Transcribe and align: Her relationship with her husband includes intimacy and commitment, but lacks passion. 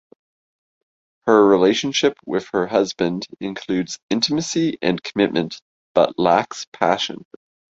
Her 1.27 1.45
relationship 1.45 2.17
with 2.25 2.47
her 2.53 2.65
husband 2.65 3.27
includes 3.39 3.99
intimacy 4.09 4.79
and 4.81 4.99
commitment, 5.03 5.61
but 5.93 6.17
lacks 6.17 6.65
passion. 6.73 7.23